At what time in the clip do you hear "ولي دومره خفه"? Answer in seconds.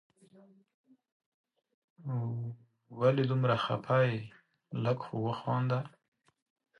2.99-3.97